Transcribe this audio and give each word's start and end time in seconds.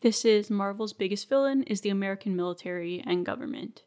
This 0.00 0.24
is 0.24 0.48
Marvel's 0.48 0.92
biggest 0.92 1.28
villain 1.28 1.64
is 1.64 1.80
the 1.80 1.88
American 1.88 2.36
military 2.36 3.02
and 3.04 3.26
government. 3.26 3.82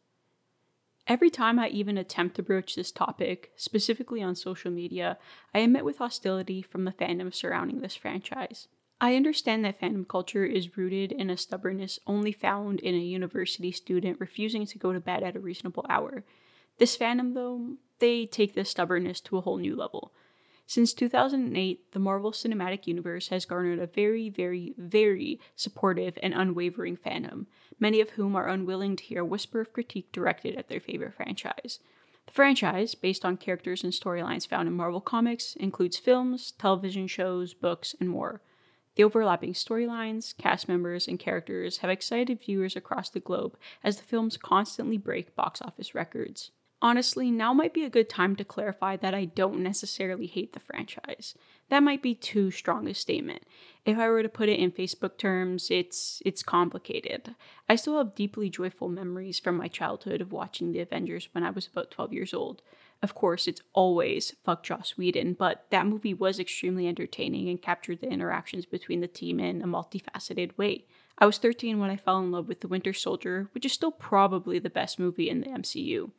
Every 1.07 1.29
time 1.29 1.57
I 1.57 1.69
even 1.69 1.97
attempt 1.97 2.35
to 2.35 2.43
broach 2.43 2.75
this 2.75 2.91
topic, 2.91 3.51
specifically 3.55 4.21
on 4.21 4.35
social 4.35 4.71
media, 4.71 5.17
I 5.53 5.59
am 5.59 5.71
met 5.71 5.85
with 5.85 5.99
hostility 5.99 6.61
from 6.61 6.83
the 6.83 6.91
fandom 6.91 7.33
surrounding 7.33 7.79
this 7.79 7.95
franchise. 7.95 8.67
I 8.99 9.15
understand 9.15 9.63
that 9.63 9.79
fandom 9.79 10.05
culture 10.05 10.43
is 10.43 10.75
rooted 10.75 11.13
in 11.13 11.29
a 11.29 11.37
stubbornness 11.37 11.97
only 12.05 12.33
found 12.33 12.81
in 12.81 12.93
a 12.93 12.99
university 12.99 13.71
student 13.71 14.19
refusing 14.19 14.65
to 14.65 14.77
go 14.77 14.91
to 14.91 14.99
bed 14.99 15.23
at 15.23 15.37
a 15.37 15.39
reasonable 15.39 15.85
hour. 15.89 16.25
This 16.77 16.97
fandom, 16.97 17.35
though, 17.35 17.77
they 17.99 18.25
take 18.25 18.53
this 18.53 18.69
stubbornness 18.69 19.21
to 19.21 19.37
a 19.37 19.41
whole 19.41 19.59
new 19.59 19.77
level. 19.77 20.11
Since 20.71 20.93
2008, 20.93 21.91
the 21.91 21.99
Marvel 21.99 22.31
Cinematic 22.31 22.87
Universe 22.87 23.27
has 23.27 23.43
garnered 23.43 23.79
a 23.79 23.87
very, 23.87 24.29
very, 24.29 24.73
very 24.77 25.37
supportive 25.53 26.17
and 26.23 26.33
unwavering 26.33 26.95
fandom, 26.95 27.47
many 27.77 27.99
of 27.99 28.11
whom 28.11 28.37
are 28.37 28.47
unwilling 28.47 28.95
to 28.95 29.03
hear 29.03 29.19
a 29.19 29.25
whisper 29.25 29.59
of 29.59 29.73
critique 29.73 30.13
directed 30.13 30.55
at 30.55 30.69
their 30.69 30.79
favorite 30.79 31.13
franchise. 31.13 31.79
The 32.25 32.31
franchise, 32.31 32.95
based 32.95 33.25
on 33.25 33.35
characters 33.35 33.83
and 33.83 33.91
storylines 33.91 34.47
found 34.47 34.69
in 34.69 34.73
Marvel 34.73 35.01
Comics, 35.01 35.57
includes 35.57 35.97
films, 35.97 36.53
television 36.53 37.05
shows, 37.05 37.53
books, 37.53 37.93
and 37.99 38.07
more. 38.07 38.41
The 38.95 39.03
overlapping 39.03 39.51
storylines, 39.51 40.37
cast 40.37 40.69
members, 40.69 41.05
and 41.05 41.19
characters 41.19 41.79
have 41.79 41.89
excited 41.89 42.39
viewers 42.39 42.77
across 42.77 43.09
the 43.09 43.19
globe 43.19 43.57
as 43.83 43.97
the 43.97 44.03
films 44.03 44.37
constantly 44.37 44.97
break 44.97 45.35
box 45.35 45.61
office 45.61 45.93
records. 45.93 46.51
Honestly, 46.83 47.29
now 47.29 47.53
might 47.53 47.75
be 47.75 47.83
a 47.83 47.91
good 47.91 48.09
time 48.09 48.35
to 48.35 48.43
clarify 48.43 48.97
that 48.97 49.13
I 49.13 49.25
don't 49.25 49.59
necessarily 49.59 50.25
hate 50.25 50.53
the 50.53 50.59
franchise. 50.59 51.35
That 51.69 51.83
might 51.83 52.01
be 52.01 52.15
too 52.15 52.49
strong 52.49 52.87
a 52.87 52.95
statement. 52.95 53.43
If 53.85 53.99
I 53.99 54.09
were 54.09 54.23
to 54.23 54.29
put 54.29 54.49
it 54.49 54.59
in 54.59 54.71
Facebook 54.71 55.17
terms, 55.19 55.69
it's 55.69 56.23
it's 56.25 56.41
complicated. 56.41 57.35
I 57.69 57.75
still 57.75 57.97
have 57.99 58.15
deeply 58.15 58.49
joyful 58.49 58.89
memories 58.89 59.37
from 59.37 59.57
my 59.57 59.67
childhood 59.67 60.21
of 60.21 60.31
watching 60.31 60.71
the 60.71 60.79
Avengers 60.79 61.29
when 61.33 61.43
I 61.43 61.51
was 61.51 61.67
about 61.67 61.91
12 61.91 62.13
years 62.13 62.33
old. 62.33 62.63
Of 63.03 63.13
course, 63.13 63.47
it's 63.47 63.61
always 63.73 64.35
fuck 64.43 64.63
Joss 64.63 64.97
Whedon, 64.97 65.33
but 65.33 65.65
that 65.69 65.85
movie 65.87 66.15
was 66.15 66.39
extremely 66.39 66.87
entertaining 66.87 67.47
and 67.47 67.61
captured 67.61 68.01
the 68.01 68.09
interactions 68.09 68.65
between 68.65 69.01
the 69.01 69.07
team 69.07 69.39
in 69.39 69.61
a 69.61 69.67
multifaceted 69.67 70.57
way. 70.57 70.85
I 71.17 71.27
was 71.27 71.37
13 71.37 71.79
when 71.79 71.91
I 71.91 71.97
fell 71.97 72.19
in 72.19 72.31
love 72.31 72.47
with 72.47 72.61
The 72.61 72.67
Winter 72.67 72.93
Soldier, 72.93 73.49
which 73.53 73.65
is 73.65 73.71
still 73.71 73.91
probably 73.91 74.57
the 74.57 74.69
best 74.69 74.99
movie 74.99 75.29
in 75.29 75.41
the 75.41 75.47
MCU. 75.47 76.11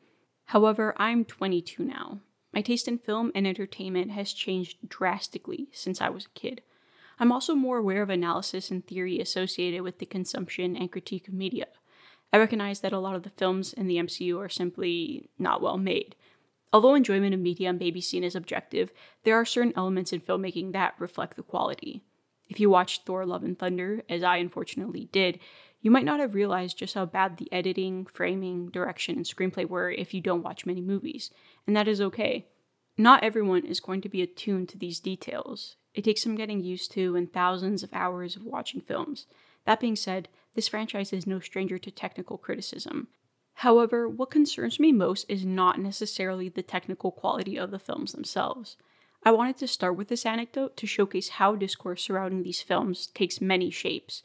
However, 0.46 0.94
I'm 0.96 1.24
22 1.24 1.84
now. 1.84 2.20
My 2.52 2.60
taste 2.60 2.86
in 2.86 2.98
film 2.98 3.32
and 3.34 3.46
entertainment 3.46 4.10
has 4.10 4.32
changed 4.32 4.88
drastically 4.88 5.68
since 5.72 6.00
I 6.00 6.10
was 6.10 6.26
a 6.26 6.38
kid. 6.38 6.62
I'm 7.18 7.32
also 7.32 7.54
more 7.54 7.78
aware 7.78 8.02
of 8.02 8.10
analysis 8.10 8.70
and 8.70 8.86
theory 8.86 9.20
associated 9.20 9.82
with 9.82 9.98
the 9.98 10.06
consumption 10.06 10.76
and 10.76 10.90
critique 10.90 11.28
of 11.28 11.34
media. 11.34 11.66
I 12.32 12.38
recognize 12.38 12.80
that 12.80 12.92
a 12.92 12.98
lot 12.98 13.14
of 13.14 13.22
the 13.22 13.30
films 13.30 13.72
in 13.72 13.86
the 13.86 13.96
MCU 13.96 14.38
are 14.38 14.48
simply 14.48 15.28
not 15.38 15.62
well 15.62 15.78
made. 15.78 16.16
Although 16.72 16.94
enjoyment 16.94 17.34
of 17.34 17.40
media 17.40 17.72
may 17.72 17.90
be 17.90 18.00
seen 18.00 18.24
as 18.24 18.34
objective, 18.34 18.92
there 19.24 19.36
are 19.36 19.44
certain 19.44 19.74
elements 19.76 20.12
in 20.12 20.20
filmmaking 20.20 20.72
that 20.72 20.94
reflect 20.98 21.36
the 21.36 21.42
quality. 21.42 22.02
If 22.48 22.58
you 22.60 22.70
watched 22.70 23.04
Thor 23.04 23.26
Love 23.26 23.44
and 23.44 23.58
Thunder, 23.58 24.02
as 24.08 24.22
I 24.22 24.38
unfortunately 24.38 25.08
did, 25.12 25.38
you 25.82 25.90
might 25.90 26.04
not 26.04 26.20
have 26.20 26.34
realized 26.34 26.78
just 26.78 26.94
how 26.94 27.04
bad 27.04 27.36
the 27.36 27.52
editing, 27.52 28.06
framing, 28.06 28.70
direction, 28.70 29.16
and 29.16 29.26
screenplay 29.26 29.68
were 29.68 29.90
if 29.90 30.14
you 30.14 30.20
don't 30.20 30.44
watch 30.44 30.64
many 30.64 30.80
movies, 30.80 31.30
and 31.66 31.76
that 31.76 31.88
is 31.88 32.00
okay. 32.00 32.46
Not 32.96 33.24
everyone 33.24 33.66
is 33.66 33.80
going 33.80 34.00
to 34.02 34.08
be 34.08 34.22
attuned 34.22 34.68
to 34.70 34.78
these 34.78 35.00
details. 35.00 35.76
It 35.92 36.04
takes 36.04 36.22
some 36.22 36.36
getting 36.36 36.60
used 36.60 36.92
to 36.92 37.16
and 37.16 37.30
thousands 37.30 37.82
of 37.82 37.92
hours 37.92 38.36
of 38.36 38.44
watching 38.44 38.80
films. 38.80 39.26
That 39.66 39.80
being 39.80 39.96
said, 39.96 40.28
this 40.54 40.68
franchise 40.68 41.12
is 41.12 41.26
no 41.26 41.40
stranger 41.40 41.78
to 41.78 41.90
technical 41.90 42.38
criticism. 42.38 43.08
However, 43.54 44.08
what 44.08 44.30
concerns 44.30 44.78
me 44.78 44.92
most 44.92 45.26
is 45.28 45.44
not 45.44 45.80
necessarily 45.80 46.48
the 46.48 46.62
technical 46.62 47.10
quality 47.10 47.58
of 47.58 47.70
the 47.70 47.78
films 47.78 48.12
themselves. 48.12 48.76
I 49.24 49.30
wanted 49.30 49.56
to 49.58 49.68
start 49.68 49.96
with 49.96 50.08
this 50.08 50.26
anecdote 50.26 50.76
to 50.78 50.86
showcase 50.86 51.30
how 51.30 51.54
discourse 51.54 52.02
surrounding 52.02 52.42
these 52.42 52.62
films 52.62 53.06
takes 53.08 53.40
many 53.40 53.70
shapes. 53.70 54.22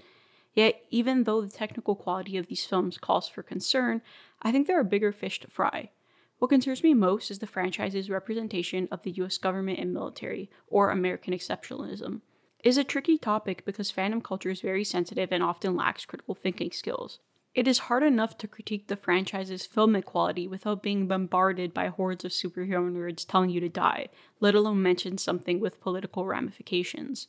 Yet, 0.57 0.83
even 0.89 1.25
though 1.25 1.41
the 1.41 1.51
technical 1.51 1.95
quality 1.95 2.35
of 2.35 2.47
these 2.47 2.65
films 2.65 2.97
calls 2.97 3.29
for 3.29 3.43
concern, 3.43 4.01
I 4.41 4.51
think 4.51 4.65
there 4.65 4.79
are 4.79 4.83
bigger 4.83 5.11
fish 5.11 5.39
to 5.41 5.47
fry. 5.47 5.91
What 6.39 6.47
concerns 6.47 6.81
me 6.81 6.95
most 6.95 7.29
is 7.29 7.37
the 7.37 7.45
franchise's 7.45 8.09
representation 8.09 8.87
of 8.89 9.03
the 9.03 9.11
US 9.21 9.37
government 9.37 9.77
and 9.77 9.93
military, 9.93 10.49
or 10.67 10.89
American 10.89 11.31
exceptionalism. 11.31 12.21
It 12.63 12.69
is 12.69 12.79
a 12.79 12.83
tricky 12.83 13.19
topic 13.19 13.65
because 13.65 13.91
fandom 13.91 14.23
culture 14.23 14.49
is 14.49 14.61
very 14.61 14.83
sensitive 14.83 15.31
and 15.31 15.43
often 15.43 15.75
lacks 15.75 16.05
critical 16.05 16.33
thinking 16.33 16.71
skills. 16.71 17.19
It 17.53 17.67
is 17.67 17.77
hard 17.77 18.01
enough 18.01 18.35
to 18.39 18.47
critique 18.47 18.87
the 18.87 18.95
franchise's 18.95 19.67
filmic 19.67 20.05
quality 20.05 20.47
without 20.47 20.81
being 20.81 21.07
bombarded 21.07 21.71
by 21.71 21.89
hordes 21.89 22.25
of 22.25 22.31
superhero 22.31 22.91
nerds 22.91 23.27
telling 23.27 23.51
you 23.51 23.59
to 23.59 23.69
die, 23.69 24.07
let 24.39 24.55
alone 24.55 24.81
mention 24.81 25.19
something 25.19 25.59
with 25.59 25.81
political 25.81 26.25
ramifications. 26.25 27.27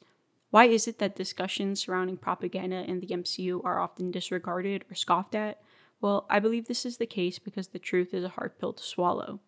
Why 0.50 0.64
is 0.64 0.88
it 0.88 0.98
that 0.98 1.14
discussions 1.14 1.80
surrounding 1.80 2.16
propaganda 2.16 2.76
in 2.76 3.00
the 3.00 3.08
MCU 3.08 3.62
are 3.64 3.80
often 3.80 4.10
disregarded 4.10 4.84
or 4.90 4.94
scoffed 4.94 5.34
at? 5.34 5.60
Well, 6.00 6.26
I 6.30 6.38
believe 6.38 6.66
this 6.66 6.86
is 6.86 6.96
the 6.96 7.06
case 7.06 7.38
because 7.38 7.68
the 7.68 7.78
truth 7.78 8.14
is 8.14 8.24
a 8.24 8.30
hard 8.30 8.58
pill 8.58 8.72
to 8.72 8.82
swallow. 8.82 9.40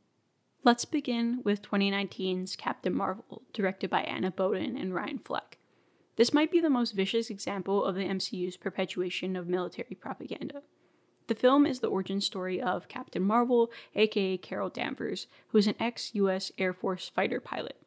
Let's 0.63 0.85
begin 0.85 1.41
with 1.43 1.63
2019's 1.63 2.55
Captain 2.55 2.95
Marvel, 2.95 3.43
directed 3.55 3.89
by 3.89 4.03
Anna 4.03 4.31
Boden 4.31 4.77
and 4.77 4.95
Ryan 4.95 5.19
Fleck. 5.19 5.57
This 6.17 6.35
might 6.35 6.51
be 6.51 6.61
the 6.61 6.69
most 6.69 6.93
vicious 6.93 7.31
example 7.31 7.83
of 7.83 7.95
the 7.95 8.05
MCU's 8.05 8.59
perpetuation 8.59 9.37
of 9.37 9.49
military 9.49 9.97
propaganda. 9.99 10.63
The 11.29 11.35
film 11.35 11.65
is 11.65 11.81
the 11.81 11.89
origin 11.89 12.21
story 12.21 12.61
of 12.61 12.89
Captain 12.89 13.23
Marvel, 13.23 13.71
aka 13.95 14.37
Carol 14.37 14.69
Danvers, 14.69 15.29
who 15.49 15.59
is 15.59 15.67
an 15.67 15.77
ex 15.81 16.15
US 16.15 16.53
Air 16.59 16.75
Force 16.75 17.09
fighter 17.09 17.41
pilot. 17.41 17.80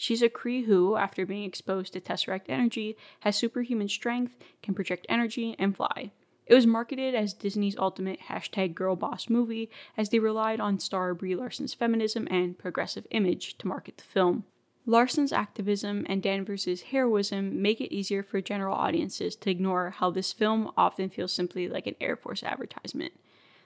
She's 0.00 0.22
a 0.22 0.28
Kree 0.28 0.64
who, 0.64 0.94
after 0.94 1.26
being 1.26 1.42
exposed 1.42 1.92
to 1.92 2.00
Tesseract 2.00 2.48
energy, 2.48 2.96
has 3.20 3.36
superhuman 3.36 3.88
strength, 3.88 4.32
can 4.62 4.72
project 4.72 5.04
energy, 5.08 5.56
and 5.58 5.76
fly. 5.76 6.12
It 6.46 6.54
was 6.54 6.68
marketed 6.68 7.16
as 7.16 7.34
Disney's 7.34 7.76
ultimate 7.76 8.20
hashtag 8.28 8.76
girl 8.76 8.94
boss 8.94 9.28
movie, 9.28 9.68
as 9.96 10.08
they 10.08 10.20
relied 10.20 10.60
on 10.60 10.78
star 10.78 11.14
Brie 11.14 11.34
Larson's 11.34 11.74
feminism 11.74 12.28
and 12.30 12.56
progressive 12.56 13.08
image 13.10 13.58
to 13.58 13.66
market 13.66 13.98
the 13.98 14.04
film. 14.04 14.44
Larson's 14.86 15.32
activism 15.32 16.06
and 16.08 16.22
Danvers' 16.22 16.80
heroism 16.80 17.60
make 17.60 17.80
it 17.80 17.92
easier 17.92 18.22
for 18.22 18.40
general 18.40 18.76
audiences 18.76 19.34
to 19.34 19.50
ignore 19.50 19.90
how 19.90 20.10
this 20.10 20.32
film 20.32 20.70
often 20.76 21.10
feels 21.10 21.32
simply 21.32 21.68
like 21.68 21.88
an 21.88 21.96
Air 22.00 22.16
Force 22.16 22.44
advertisement. 22.44 23.12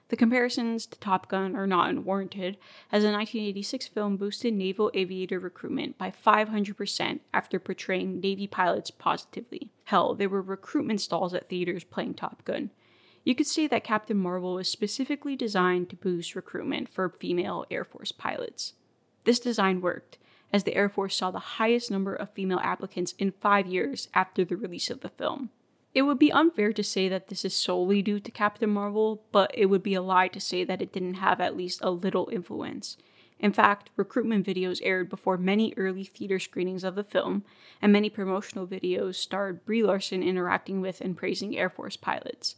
The 0.09 0.17
comparisons 0.17 0.85
to 0.87 0.99
Top 0.99 1.29
Gun 1.29 1.55
are 1.55 1.65
not 1.65 1.89
unwarranted, 1.89 2.57
as 2.91 3.03
the 3.03 3.11
1986 3.11 3.87
film 3.87 4.17
boosted 4.17 4.53
naval 4.53 4.91
aviator 4.93 5.39
recruitment 5.39 5.97
by 5.97 6.11
500% 6.11 7.19
after 7.33 7.59
portraying 7.59 8.19
Navy 8.19 8.45
pilots 8.45 8.91
positively. 8.91 9.71
Hell, 9.85 10.13
there 10.13 10.29
were 10.29 10.41
recruitment 10.41 11.01
stalls 11.01 11.33
at 11.33 11.49
theaters 11.49 11.83
playing 11.83 12.13
Top 12.15 12.43
Gun. 12.45 12.69
You 13.23 13.33
could 13.33 13.47
say 13.47 13.67
that 13.67 13.85
Captain 13.85 14.17
Marvel 14.17 14.55
was 14.55 14.67
specifically 14.67 15.35
designed 15.35 15.89
to 15.89 15.95
boost 15.95 16.35
recruitment 16.35 16.89
for 16.89 17.09
female 17.09 17.65
Air 17.71 17.85
Force 17.85 18.11
pilots. 18.11 18.73
This 19.23 19.39
design 19.39 19.79
worked, 19.79 20.17
as 20.51 20.65
the 20.65 20.75
Air 20.75 20.89
Force 20.89 21.15
saw 21.15 21.31
the 21.31 21.39
highest 21.39 21.89
number 21.89 22.13
of 22.13 22.33
female 22.33 22.59
applicants 22.59 23.13
in 23.17 23.31
five 23.31 23.65
years 23.65 24.09
after 24.13 24.43
the 24.43 24.57
release 24.57 24.89
of 24.89 24.99
the 24.99 25.09
film. 25.09 25.49
It 25.93 26.03
would 26.03 26.17
be 26.17 26.31
unfair 26.31 26.73
to 26.73 26.83
say 26.83 27.07
that 27.09 27.27
this 27.27 27.45
is 27.45 27.55
solely 27.55 28.01
due 28.01 28.19
to 28.19 28.31
Captain 28.31 28.69
Marvel, 28.69 29.23
but 29.31 29.51
it 29.53 29.67
would 29.67 29.83
be 29.83 29.93
a 29.93 30.01
lie 30.01 30.27
to 30.29 30.39
say 30.39 30.63
that 30.63 30.81
it 30.81 30.91
didn't 30.91 31.15
have 31.15 31.39
at 31.39 31.55
least 31.55 31.79
a 31.83 31.91
little 31.91 32.29
influence. 32.31 32.97
In 33.39 33.53
fact, 33.53 33.89
recruitment 33.95 34.45
videos 34.45 34.79
aired 34.83 35.09
before 35.09 35.37
many 35.37 35.73
early 35.75 36.05
theater 36.05 36.39
screenings 36.39 36.83
of 36.83 36.95
the 36.95 37.03
film, 37.03 37.43
and 37.81 37.91
many 37.91 38.09
promotional 38.09 38.65
videos 38.65 39.15
starred 39.15 39.65
Brie 39.65 39.83
Larson 39.83 40.23
interacting 40.23 40.81
with 40.81 41.01
and 41.01 41.17
praising 41.17 41.57
Air 41.57 41.69
Force 41.69 41.97
pilots. 41.97 42.55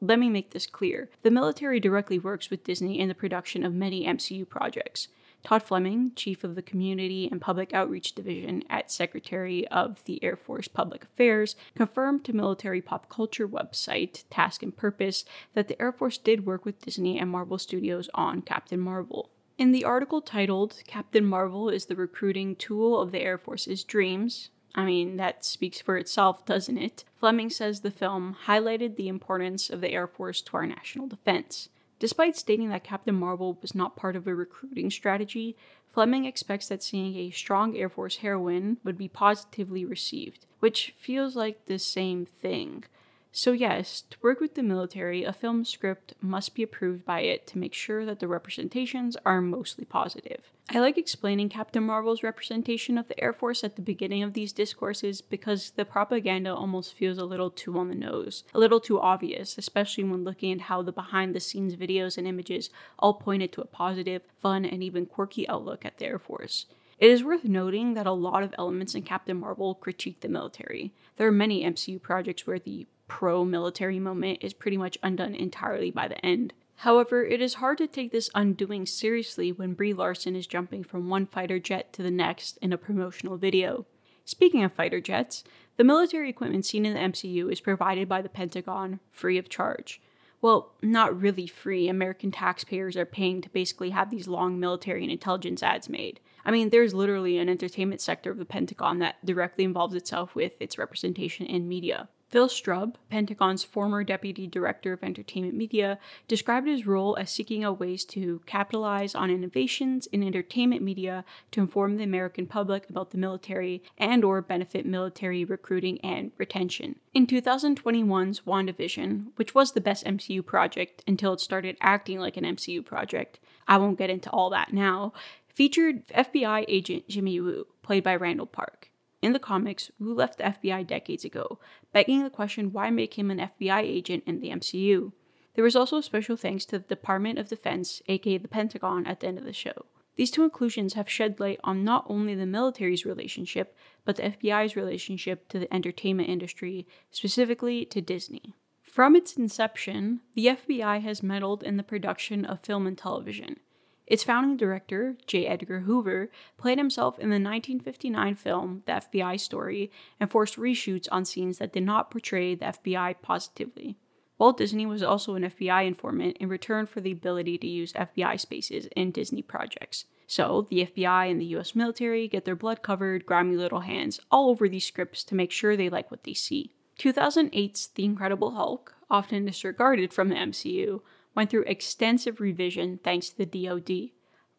Let 0.00 0.18
me 0.18 0.30
make 0.30 0.50
this 0.50 0.66
clear 0.66 1.10
the 1.22 1.30
military 1.30 1.80
directly 1.80 2.18
works 2.18 2.50
with 2.50 2.64
Disney 2.64 3.00
in 3.00 3.08
the 3.08 3.14
production 3.14 3.64
of 3.64 3.74
many 3.74 4.06
MCU 4.06 4.48
projects. 4.48 5.08
Todd 5.44 5.62
Fleming, 5.62 6.12
Chief 6.14 6.44
of 6.44 6.54
the 6.54 6.62
Community 6.62 7.28
and 7.30 7.40
Public 7.40 7.72
Outreach 7.72 8.14
Division 8.14 8.64
at 8.68 8.90
Secretary 8.90 9.66
of 9.68 10.04
the 10.04 10.22
Air 10.22 10.36
Force 10.36 10.68
Public 10.68 11.04
Affairs, 11.04 11.56
confirmed 11.74 12.24
to 12.24 12.32
military 12.32 12.80
pop 12.80 13.08
culture 13.08 13.48
website 13.48 14.24
Task 14.30 14.62
and 14.62 14.76
Purpose 14.76 15.24
that 15.54 15.68
the 15.68 15.80
Air 15.80 15.92
Force 15.92 16.18
did 16.18 16.46
work 16.46 16.64
with 16.64 16.80
Disney 16.80 17.18
and 17.18 17.30
Marvel 17.30 17.58
Studios 17.58 18.10
on 18.14 18.42
Captain 18.42 18.80
Marvel. 18.80 19.30
In 19.56 19.72
the 19.72 19.84
article 19.84 20.20
titled 20.20 20.82
Captain 20.86 21.24
Marvel 21.24 21.68
is 21.68 21.86
the 21.86 21.96
recruiting 21.96 22.54
tool 22.54 23.00
of 23.00 23.12
the 23.12 23.20
Air 23.20 23.38
Force's 23.38 23.82
dreams, 23.84 24.50
I 24.74 24.84
mean, 24.84 25.16
that 25.16 25.44
speaks 25.44 25.80
for 25.80 25.96
itself, 25.96 26.44
doesn't 26.44 26.78
it? 26.78 27.04
Fleming 27.18 27.50
says 27.50 27.80
the 27.80 27.90
film 27.90 28.36
highlighted 28.46 28.96
the 28.96 29.08
importance 29.08 29.70
of 29.70 29.80
the 29.80 29.90
Air 29.90 30.06
Force 30.06 30.40
to 30.42 30.56
our 30.56 30.66
national 30.66 31.08
defense. 31.08 31.68
Despite 31.98 32.36
stating 32.36 32.68
that 32.68 32.84
Captain 32.84 33.14
Marvel 33.14 33.58
was 33.60 33.74
not 33.74 33.96
part 33.96 34.14
of 34.14 34.26
a 34.26 34.34
recruiting 34.34 34.90
strategy, 34.90 35.56
Fleming 35.92 36.26
expects 36.26 36.68
that 36.68 36.82
seeing 36.82 37.16
a 37.16 37.30
strong 37.30 37.76
Air 37.76 37.88
Force 37.88 38.18
heroine 38.18 38.76
would 38.84 38.96
be 38.96 39.08
positively 39.08 39.84
received, 39.84 40.46
which 40.60 40.94
feels 40.96 41.34
like 41.34 41.66
the 41.66 41.78
same 41.78 42.24
thing. 42.24 42.84
So, 43.30 43.52
yes, 43.52 44.02
to 44.10 44.16
work 44.22 44.40
with 44.40 44.54
the 44.54 44.62
military, 44.62 45.22
a 45.22 45.32
film 45.32 45.64
script 45.64 46.14
must 46.20 46.54
be 46.54 46.62
approved 46.62 47.04
by 47.04 47.20
it 47.20 47.46
to 47.48 47.58
make 47.58 47.74
sure 47.74 48.04
that 48.04 48.20
the 48.20 48.26
representations 48.26 49.16
are 49.24 49.42
mostly 49.42 49.84
positive. 49.84 50.50
I 50.70 50.80
like 50.80 50.98
explaining 50.98 51.48
Captain 51.48 51.82
Marvel's 51.82 52.22
representation 52.22 52.98
of 52.98 53.08
the 53.08 53.18
Air 53.22 53.32
Force 53.32 53.64
at 53.64 53.76
the 53.76 53.82
beginning 53.82 54.22
of 54.22 54.32
these 54.32 54.52
discourses 54.52 55.20
because 55.20 55.70
the 55.70 55.84
propaganda 55.84 56.54
almost 56.54 56.94
feels 56.94 57.16
a 57.16 57.24
little 57.24 57.50
too 57.50 57.78
on 57.78 57.88
the 57.88 57.94
nose, 57.94 58.44
a 58.52 58.58
little 58.58 58.80
too 58.80 59.00
obvious, 59.00 59.56
especially 59.56 60.04
when 60.04 60.24
looking 60.24 60.52
at 60.52 60.62
how 60.62 60.82
the 60.82 60.92
behind 60.92 61.34
the 61.34 61.40
scenes 61.40 61.76
videos 61.76 62.18
and 62.18 62.26
images 62.26 62.70
all 62.98 63.14
pointed 63.14 63.52
to 63.52 63.62
a 63.62 63.66
positive, 63.66 64.22
fun, 64.42 64.64
and 64.64 64.82
even 64.82 65.06
quirky 65.06 65.48
outlook 65.48 65.84
at 65.84 65.98
the 65.98 66.06
Air 66.06 66.18
Force. 66.18 66.66
It 66.98 67.10
is 67.10 67.22
worth 67.22 67.44
noting 67.44 67.94
that 67.94 68.06
a 68.06 68.12
lot 68.12 68.42
of 68.42 68.54
elements 68.58 68.94
in 68.94 69.02
Captain 69.02 69.38
Marvel 69.38 69.74
critique 69.74 70.20
the 70.20 70.28
military. 70.28 70.92
There 71.16 71.28
are 71.28 71.32
many 71.32 71.64
MCU 71.64 72.02
projects 72.02 72.46
where 72.46 72.58
the 72.58 72.86
pro 73.08 73.44
military 73.44 73.98
moment 73.98 74.38
is 74.42 74.52
pretty 74.52 74.76
much 74.76 74.98
undone 75.02 75.34
entirely 75.34 75.90
by 75.90 76.06
the 76.06 76.24
end. 76.24 76.52
However, 76.76 77.24
it 77.24 77.40
is 77.40 77.54
hard 77.54 77.78
to 77.78 77.88
take 77.88 78.12
this 78.12 78.30
undoing 78.36 78.86
seriously 78.86 79.50
when 79.50 79.74
Brie 79.74 79.92
Larson 79.92 80.36
is 80.36 80.46
jumping 80.46 80.84
from 80.84 81.08
one 81.08 81.26
fighter 81.26 81.58
jet 81.58 81.92
to 81.94 82.02
the 82.04 82.10
next 82.10 82.56
in 82.58 82.72
a 82.72 82.78
promotional 82.78 83.36
video. 83.36 83.84
Speaking 84.24 84.62
of 84.62 84.72
fighter 84.72 85.00
jets, 85.00 85.42
the 85.76 85.84
military 85.84 86.28
equipment 86.30 86.66
seen 86.66 86.86
in 86.86 86.94
the 86.94 87.00
MCU 87.00 87.50
is 87.50 87.60
provided 87.60 88.08
by 88.08 88.22
the 88.22 88.28
Pentagon 88.28 89.00
free 89.10 89.38
of 89.38 89.48
charge. 89.48 90.00
Well, 90.40 90.74
not 90.82 91.20
really 91.20 91.48
free. 91.48 91.88
American 91.88 92.30
taxpayers 92.30 92.96
are 92.96 93.04
paying 93.04 93.40
to 93.42 93.48
basically 93.48 93.90
have 93.90 94.10
these 94.10 94.28
long 94.28 94.60
military 94.60 95.02
and 95.02 95.10
intelligence 95.10 95.62
ads 95.62 95.88
made. 95.88 96.20
I 96.44 96.52
mean, 96.52 96.70
there's 96.70 96.94
literally 96.94 97.38
an 97.38 97.48
entertainment 97.48 98.00
sector 98.00 98.30
of 98.30 98.38
the 98.38 98.44
Pentagon 98.44 99.00
that 99.00 99.24
directly 99.24 99.64
involves 99.64 99.94
itself 99.94 100.34
with 100.34 100.52
its 100.60 100.78
representation 100.78 101.46
in 101.46 101.66
media. 101.66 102.08
Phil 102.28 102.48
Strub, 102.48 102.96
Pentagon's 103.08 103.64
former 103.64 104.04
deputy 104.04 104.46
director 104.46 104.92
of 104.92 105.02
entertainment 105.02 105.54
media, 105.54 105.98
described 106.26 106.68
his 106.68 106.86
role 106.86 107.16
as 107.16 107.30
seeking 107.30 107.64
out 107.64 107.80
ways 107.80 108.04
to 108.04 108.42
capitalize 108.44 109.14
on 109.14 109.30
innovations 109.30 110.06
in 110.08 110.22
entertainment 110.22 110.82
media 110.82 111.24
to 111.52 111.60
inform 111.60 111.96
the 111.96 112.04
American 112.04 112.46
public 112.46 112.88
about 112.90 113.12
the 113.12 113.18
military 113.18 113.82
and 113.96 114.24
or 114.24 114.42
benefit 114.42 114.84
military 114.84 115.42
recruiting 115.42 115.98
and 116.02 116.32
retention. 116.36 116.96
In 117.14 117.26
2021's 117.26 118.40
WandaVision, 118.40 119.28
which 119.36 119.54
was 119.54 119.72
the 119.72 119.80
best 119.80 120.04
MCU 120.04 120.44
project 120.44 121.02
until 121.06 121.32
it 121.32 121.40
started 121.40 121.78
acting 121.80 122.18
like 122.18 122.36
an 122.36 122.44
MCU 122.44 122.84
project, 122.84 123.40
I 123.66 123.78
won't 123.78 123.98
get 123.98 124.10
into 124.10 124.30
all 124.30 124.50
that 124.50 124.74
now, 124.74 125.14
featured 125.54 126.06
FBI 126.08 126.66
agent 126.68 127.08
Jimmy 127.08 127.40
Woo, 127.40 127.66
played 127.82 128.04
by 128.04 128.16
Randall 128.16 128.46
Park. 128.46 128.87
In 129.20 129.32
the 129.32 129.38
comics, 129.38 129.90
Woo 129.98 130.14
left 130.14 130.38
the 130.38 130.44
FBI 130.44 130.86
decades 130.86 131.24
ago, 131.24 131.58
begging 131.92 132.22
the 132.22 132.30
question 132.30 132.72
why 132.72 132.90
make 132.90 133.18
him 133.18 133.30
an 133.30 133.38
FBI 133.38 133.80
agent 133.80 134.22
in 134.26 134.40
the 134.40 134.50
MCU? 134.50 135.12
There 135.54 135.64
was 135.64 135.74
also 135.74 135.96
a 135.96 136.02
special 136.02 136.36
thanks 136.36 136.64
to 136.66 136.78
the 136.78 136.86
Department 136.86 137.38
of 137.38 137.48
Defense, 137.48 138.00
aka 138.06 138.38
the 138.38 138.46
Pentagon, 138.46 139.06
at 139.06 139.20
the 139.20 139.26
end 139.26 139.38
of 139.38 139.44
the 139.44 139.52
show. 139.52 139.86
These 140.14 140.30
two 140.30 140.44
inclusions 140.44 140.94
have 140.94 141.08
shed 141.08 141.40
light 141.40 141.60
on 141.64 141.84
not 141.84 142.04
only 142.08 142.34
the 142.34 142.46
military's 142.46 143.04
relationship, 143.04 143.76
but 144.04 144.16
the 144.16 144.22
FBI's 144.24 144.76
relationship 144.76 145.48
to 145.48 145.58
the 145.58 145.72
entertainment 145.72 146.28
industry, 146.28 146.86
specifically 147.10 147.84
to 147.86 148.00
Disney. 148.00 148.54
From 148.82 149.14
its 149.14 149.36
inception, 149.36 150.20
the 150.34 150.46
FBI 150.46 151.02
has 151.02 151.22
meddled 151.22 151.62
in 151.62 151.76
the 151.76 151.82
production 151.82 152.44
of 152.44 152.60
film 152.60 152.86
and 152.86 152.98
television. 152.98 153.60
Its 154.08 154.24
founding 154.24 154.56
director, 154.56 155.18
J. 155.26 155.46
Edgar 155.46 155.80
Hoover, 155.80 156.30
played 156.56 156.78
himself 156.78 157.18
in 157.18 157.28
the 157.28 157.34
1959 157.34 158.34
film 158.36 158.82
The 158.86 158.92
FBI 158.92 159.38
Story 159.38 159.92
and 160.18 160.30
forced 160.30 160.56
reshoots 160.56 161.08
on 161.12 161.26
scenes 161.26 161.58
that 161.58 161.74
did 161.74 161.82
not 161.82 162.10
portray 162.10 162.54
the 162.54 162.64
FBI 162.64 163.16
positively. 163.20 163.98
Walt 164.38 164.56
Disney 164.56 164.86
was 164.86 165.02
also 165.02 165.34
an 165.34 165.42
FBI 165.42 165.86
informant 165.86 166.38
in 166.38 166.48
return 166.48 166.86
for 166.86 167.02
the 167.02 167.12
ability 167.12 167.58
to 167.58 167.66
use 167.66 167.92
FBI 167.92 168.40
spaces 168.40 168.88
in 168.96 169.10
Disney 169.10 169.42
projects. 169.42 170.06
So, 170.26 170.66
the 170.70 170.86
FBI 170.86 171.30
and 171.30 171.38
the 171.38 171.56
US 171.56 171.74
military 171.74 172.28
get 172.28 172.46
their 172.46 172.56
blood 172.56 172.82
covered, 172.82 173.26
grimy 173.26 173.56
little 173.56 173.80
hands 173.80 174.20
all 174.30 174.48
over 174.48 174.70
these 174.70 174.86
scripts 174.86 175.22
to 175.24 175.34
make 175.34 175.50
sure 175.50 175.76
they 175.76 175.90
like 175.90 176.10
what 176.10 176.24
they 176.24 176.34
see. 176.34 176.72
2008's 176.98 177.88
The 177.88 178.04
Incredible 178.04 178.52
Hulk, 178.52 178.94
often 179.10 179.44
disregarded 179.44 180.14
from 180.14 180.30
the 180.30 180.36
MCU, 180.36 181.02
went 181.38 181.50
through 181.50 181.62
extensive 181.68 182.40
revision 182.40 182.98
thanks 183.04 183.28
to 183.28 183.38
the 183.38 183.46
DoD. 183.46 184.10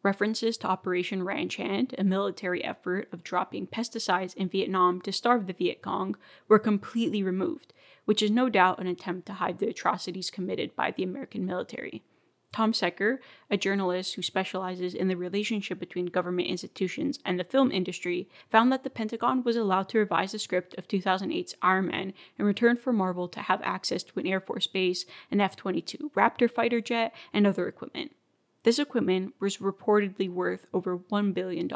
References 0.01 0.55
to 0.55 0.67
Operation 0.67 1.23
Ranch 1.23 1.57
Hand, 1.57 1.93
a 1.97 2.05
military 2.05 2.63
effort 2.63 3.09
of 3.11 3.21
dropping 3.21 3.67
pesticides 3.67 4.33
in 4.35 4.47
Vietnam 4.47 5.01
to 5.01 5.11
starve 5.11 5.45
the 5.45 5.51
Viet 5.51 5.81
Cong, 5.81 6.15
were 6.47 6.57
completely 6.57 7.21
removed, 7.21 7.73
which 8.05 8.21
is 8.21 8.31
no 8.31 8.47
doubt 8.47 8.79
an 8.79 8.87
attempt 8.87 9.25
to 9.25 9.33
hide 9.33 9.59
the 9.59 9.67
atrocities 9.67 10.29
committed 10.29 10.73
by 10.73 10.91
the 10.91 11.03
American 11.03 11.45
military. 11.45 12.01
Tom 12.51 12.73
Secker, 12.73 13.21
a 13.49 13.57
journalist 13.57 14.15
who 14.15 14.21
specializes 14.21 14.95
in 14.95 15.07
the 15.07 15.15
relationship 15.15 15.79
between 15.79 16.07
government 16.07 16.47
institutions 16.47 17.19
and 17.23 17.39
the 17.39 17.43
film 17.43 17.71
industry, 17.71 18.27
found 18.49 18.71
that 18.71 18.83
the 18.83 18.89
Pentagon 18.89 19.43
was 19.43 19.55
allowed 19.55 19.87
to 19.89 19.99
revise 19.99 20.31
the 20.31 20.39
script 20.39 20.75
of 20.77 20.87
2008's 20.87 21.53
Iron 21.61 21.87
Man 21.87 22.13
in 22.37 22.45
return 22.45 22.75
for 22.75 22.91
Marvel 22.91 23.27
to 23.27 23.41
have 23.41 23.61
access 23.63 24.03
to 24.03 24.19
an 24.19 24.25
Air 24.25 24.39
Force 24.39 24.67
base, 24.67 25.05
an 25.29 25.39
F 25.39 25.55
22 25.55 26.11
Raptor 26.15 26.49
fighter 26.49 26.81
jet, 26.81 27.13
and 27.31 27.45
other 27.45 27.67
equipment. 27.67 28.15
This 28.63 28.79
equipment 28.79 29.35
was 29.39 29.57
reportedly 29.57 30.29
worth 30.29 30.65
over 30.73 30.97
$1 30.97 31.33
billion. 31.33 31.69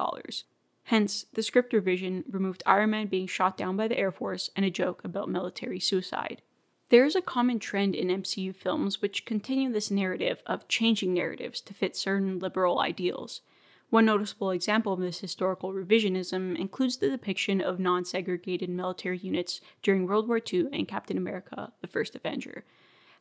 Hence, 0.86 1.26
the 1.34 1.44
script 1.44 1.72
revision 1.72 2.26
removed 2.30 2.64
Iron 2.66 2.90
Man 2.90 3.08
being 3.08 3.28
shot 3.28 3.58
down 3.58 3.78
by 3.78 3.88
the 3.88 3.98
Air 3.98 4.12
Force 4.12 4.50
and 4.56 4.66
a 4.66 4.70
joke 4.70 5.02
about 5.04 5.30
military 5.30 5.80
suicide. 5.80 6.42
There 6.90 7.06
is 7.06 7.16
a 7.16 7.22
common 7.22 7.60
trend 7.60 7.96
in 7.96 8.10
MCU 8.10 8.56
films 8.56 9.02
which 9.02 9.26
continue 9.26 9.72
this 9.72 9.90
narrative 9.90 10.44
of 10.46 10.68
changing 10.68 11.14
narratives 11.14 11.62
to 11.62 11.74
fit 11.74 11.96
certain 11.96 12.40
liberal 12.40 12.80
ideals. 12.80 13.42
One 13.90 14.06
noticeable 14.06 14.52
example 14.52 14.94
of 14.94 15.00
this 15.00 15.20
historical 15.20 15.72
revisionism 15.72 16.58
includes 16.58 16.98
the 16.98 17.10
depiction 17.10 17.62
of 17.62 17.80
non 17.80 18.06
segregated 18.06 18.70
military 18.70 19.20
units 19.20 19.62
during 19.82 20.08
World 20.08 20.28
War 20.28 20.42
II 20.52 20.68
in 20.72 20.86
Captain 20.86 21.18
America 21.18 21.74
The 21.82 21.88
First 21.88 22.16
Avenger. 22.16 22.66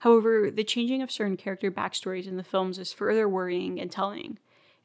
However, 0.01 0.51
the 0.51 0.65
changing 0.65 1.03
of 1.03 1.13
certain 1.13 1.37
character 1.37 1.71
backstories 1.71 2.27
in 2.27 2.37
the 2.37 2.43
films 2.43 2.79
is 2.79 2.93
further 2.93 3.29
worrying 3.29 3.81
and 3.81 3.91
telling. 3.91 4.39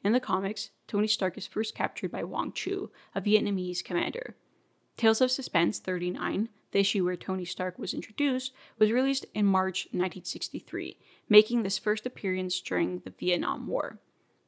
In 0.04 0.12
the 0.12 0.20
comics, 0.20 0.70
Tony 0.86 1.08
Stark 1.08 1.36
is 1.36 1.46
first 1.46 1.74
captured 1.74 2.12
by 2.12 2.22
Wong 2.22 2.52
Chu, 2.52 2.90
a 3.14 3.20
Vietnamese 3.20 3.82
commander. 3.82 4.36
Tales 4.96 5.20
of 5.20 5.30
Suspense 5.30 5.78
39 5.78 6.48
the 6.72 6.80
issue 6.80 7.04
where 7.04 7.16
Tony 7.16 7.44
Stark 7.44 7.78
was 7.78 7.94
introduced, 7.94 8.52
was 8.78 8.92
released 8.92 9.26
in 9.34 9.46
March 9.46 9.86
1963, 9.86 10.98
making 11.28 11.62
this 11.62 11.78
first 11.78 12.06
appearance 12.06 12.60
during 12.60 13.00
the 13.00 13.12
Vietnam 13.18 13.66
War. 13.66 13.98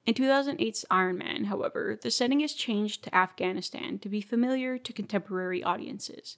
In 0.07 0.15
2008's 0.15 0.85
Iron 0.91 1.19
Man, 1.19 1.45
however, 1.45 1.99
the 2.01 2.11
setting 2.11 2.41
is 2.41 2.55
changed 2.55 3.05
to 3.05 3.15
Afghanistan 3.15 3.99
to 3.99 4.09
be 4.09 4.21
familiar 4.21 4.79
to 4.79 4.93
contemporary 4.93 5.63
audiences. 5.63 6.37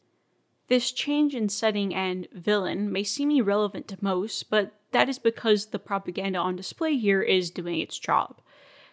This 0.68 0.90
change 0.90 1.34
in 1.34 1.48
setting 1.48 1.94
and 1.94 2.28
villain 2.32 2.90
may 2.90 3.04
seem 3.04 3.30
irrelevant 3.30 3.88
to 3.88 3.98
most, 4.00 4.50
but 4.50 4.72
that 4.92 5.08
is 5.08 5.18
because 5.18 5.66
the 5.66 5.78
propaganda 5.78 6.38
on 6.38 6.56
display 6.56 6.96
here 6.96 7.22
is 7.22 7.50
doing 7.50 7.80
its 7.80 7.98
job. 7.98 8.40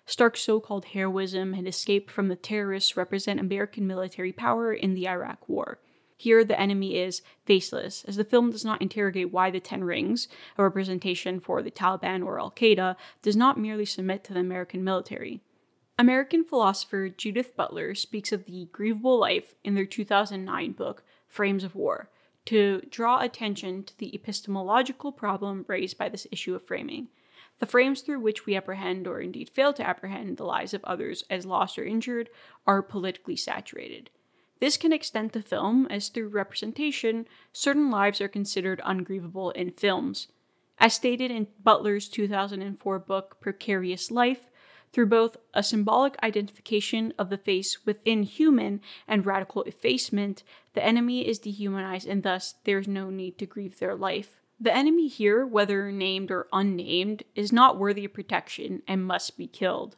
Stark's 0.06 0.42
so 0.42 0.60
called 0.60 0.86
heroism 0.86 1.54
and 1.54 1.68
escape 1.68 2.10
from 2.10 2.30
the 2.30 2.36
terrorists 2.36 2.98
represent 2.98 3.40
American 3.40 3.86
military 3.86 4.32
power 4.32 4.74
in 4.74 4.94
the 4.94 5.08
Iraq 5.08 5.48
War. 5.48 5.80
Here, 6.22 6.44
the 6.44 6.60
enemy 6.60 6.98
is 6.98 7.22
faceless, 7.46 8.04
as 8.04 8.18
the 8.18 8.26
film 8.26 8.52
does 8.52 8.66
not 8.66 8.82
interrogate 8.82 9.32
why 9.32 9.50
the 9.50 9.62
Ten 9.62 9.86
Rings, 9.86 10.28
a 10.58 10.64
representation 10.64 11.40
for 11.40 11.62
the 11.62 11.72
Taliban 11.72 12.26
or 12.26 12.42
Al 12.42 12.52
Qaeda, 12.52 12.98
does 13.22 13.38
not 13.38 13.58
merely 13.58 13.86
submit 13.86 14.26
to 14.26 14.34
the 14.34 14.42
American 14.42 14.84
military. 14.84 15.40
American 15.98 16.44
philosopher 16.44 17.08
Judith 17.08 17.56
Butler 17.56 17.96
speaks 17.96 18.34
of 18.34 18.44
the 18.44 18.68
grievable 18.74 19.18
life 19.18 19.56
in 19.64 19.76
their 19.76 19.86
2009 19.86 20.74
book, 20.74 21.04
Frames 21.30 21.64
of 21.64 21.74
War, 21.74 22.10
to 22.48 22.82
draw 22.90 23.22
attention 23.22 23.86
to 23.86 23.98
the 23.98 24.14
epistemological 24.14 25.14
problem 25.14 25.64
raised 25.70 25.98
by 25.98 26.10
this 26.10 26.28
issue 26.34 26.54
of 26.54 26.68
framing. 26.68 27.08
The 27.60 27.66
frames 27.66 28.02
through 28.02 28.20
which 28.20 28.46
we 28.46 28.58
apprehend, 28.58 29.08
or 29.08 29.22
indeed 29.22 29.50
fail 29.50 29.72
to 29.72 29.88
apprehend, 29.88 30.36
the 30.36 30.44
lives 30.44 30.74
of 30.74 30.84
others 30.84 31.24
as 31.30 31.46
lost 31.46 31.80
or 31.80 31.86
injured 31.86 32.30
are 32.68 32.82
politically 32.82 33.38
saturated. 33.38 34.10
This 34.60 34.76
can 34.76 34.92
extend 34.92 35.34
to 35.34 35.42
film, 35.42 35.88
as 35.90 36.10
through 36.10 36.30
representation, 36.30 37.28
certain 37.54 37.90
lives 37.90 38.20
are 38.20 38.28
considered 38.28 38.82
ungrievable 38.84 39.52
in 39.52 39.72
films. 39.72 40.28
As 40.78 40.94
stated 40.94 41.32
in 41.32 41.48
Butler's 41.64 42.10
2004 42.10 43.00
book 43.00 43.38
Precarious 43.40 44.12
Life, 44.12 44.50
through 44.92 45.06
both 45.06 45.38
a 45.54 45.62
symbolic 45.62 46.16
identification 46.24 47.14
of 47.18 47.30
the 47.30 47.38
face 47.38 47.86
within 47.86 48.24
human 48.24 48.82
and 49.08 49.26
radical 49.26 49.64
effacement, 49.64 50.44
the 50.74 50.84
enemy 50.84 51.28
is 51.28 51.40
dehumanized 51.40 52.08
and 52.08 52.24
thus 52.24 52.56
there 52.64 52.80
is 52.80 52.88
no 52.88 53.10
need 53.10 53.38
to 53.38 53.46
grieve 53.46 53.80
their 53.80 53.96
life. 53.96 54.40
The 54.60 54.76
enemy 54.76 55.08
here, 55.08 55.46
whether 55.46 55.92
named 55.92 56.32
or 56.32 56.48
unnamed, 56.52 57.24
is 57.36 57.54
not 57.54 57.78
worthy 57.78 58.06
of 58.06 58.14
protection 58.14 58.82
and 58.88 59.06
must 59.06 59.38
be 59.38 59.48
killed. 59.48 59.96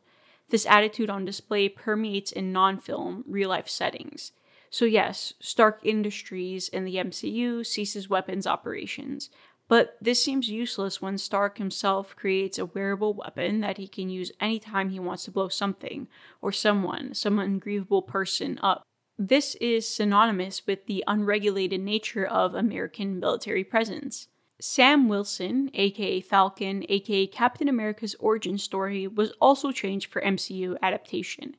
This 0.49 0.65
attitude 0.65 1.09
on 1.09 1.25
display 1.25 1.69
permeates 1.69 2.31
in 2.31 2.51
non 2.51 2.77
film, 2.77 3.23
real 3.25 3.49
life 3.49 3.69
settings. 3.69 4.33
So, 4.71 4.85
yes, 4.85 5.33
Stark 5.41 5.81
Industries 5.83 6.69
in 6.69 6.85
the 6.85 6.95
MCU 6.95 7.65
ceases 7.65 8.09
weapons 8.09 8.47
operations, 8.47 9.29
but 9.67 9.97
this 10.01 10.23
seems 10.23 10.49
useless 10.49 11.01
when 11.01 11.17
Stark 11.17 11.57
himself 11.57 12.15
creates 12.15 12.57
a 12.57 12.65
wearable 12.65 13.13
weapon 13.13 13.59
that 13.59 13.77
he 13.77 13.87
can 13.87 14.09
use 14.09 14.31
anytime 14.39 14.89
he 14.89 14.99
wants 14.99 15.25
to 15.25 15.31
blow 15.31 15.49
something, 15.49 16.07
or 16.41 16.53
someone, 16.53 17.13
some 17.13 17.37
ungrievable 17.37 18.01
person, 18.01 18.59
up. 18.63 18.83
This 19.17 19.55
is 19.55 19.87
synonymous 19.87 20.65
with 20.65 20.85
the 20.85 21.03
unregulated 21.05 21.81
nature 21.81 22.25
of 22.25 22.55
American 22.55 23.19
military 23.19 23.65
presence. 23.65 24.29
Sam 24.61 25.09
Wilson, 25.09 25.69
aka 25.73 26.21
Falcon, 26.21 26.85
aka 26.87 27.27
Captain 27.27 27.67
America's 27.67 28.15
origin 28.19 28.57
story, 28.57 29.05
was 29.05 29.31
also 29.41 29.71
changed 29.71 30.09
for 30.09 30.21
MCU 30.21 30.77
adaptation. 30.81 31.57